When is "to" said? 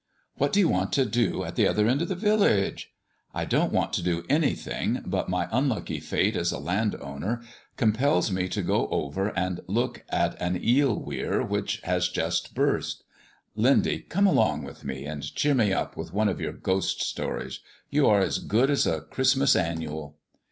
0.93-1.05, 3.93-4.01, 8.49-8.63